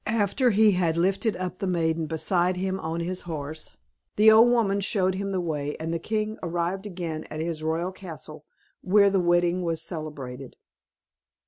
[0.07, 3.77] After he had lifted up the maiden beside him on his horse,
[4.15, 7.91] the old woman showed him the way, and the king arrived again at his royal
[7.91, 8.43] castle,
[8.81, 10.55] where the wedding was celebrated.